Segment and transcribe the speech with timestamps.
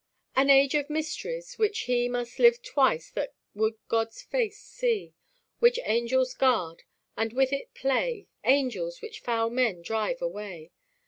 [0.35, 1.59] An age of mysteries!
[1.59, 5.13] which he Must live twice that would God's face see;
[5.59, 6.81] Which angels guard,
[7.15, 9.03] and with it play, Angels!
[9.03, 10.71] which foul men drive away.